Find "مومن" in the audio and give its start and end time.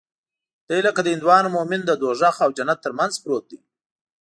1.55-1.81